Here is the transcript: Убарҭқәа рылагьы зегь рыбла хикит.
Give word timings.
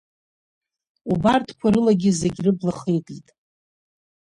Убарҭқәа 1.11 1.67
рылагьы 1.73 2.11
зегь 2.19 2.39
рыбла 2.45 2.73
хикит. 2.79 3.27